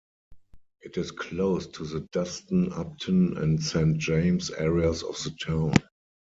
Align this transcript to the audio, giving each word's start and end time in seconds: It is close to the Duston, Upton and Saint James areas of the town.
It 0.81 0.97
is 0.97 1.11
close 1.11 1.67
to 1.67 1.85
the 1.85 1.99
Duston, 2.11 2.71
Upton 2.75 3.37
and 3.37 3.61
Saint 3.61 3.99
James 3.99 4.49
areas 4.49 5.03
of 5.03 5.13
the 5.21 5.29
town. 5.29 5.73